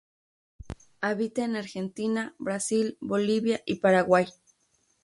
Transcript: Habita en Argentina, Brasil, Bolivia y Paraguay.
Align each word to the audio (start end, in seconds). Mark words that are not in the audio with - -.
Habita 1.01 1.45
en 1.45 1.55
Argentina, 1.55 2.33
Brasil, 2.39 2.97
Bolivia 3.01 3.61
y 3.67 3.75
Paraguay. 3.81 4.25